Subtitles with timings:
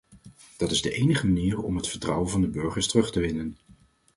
[0.57, 3.57] Dat is de enige manier om het vertrouwen van de burgers terug te winnen.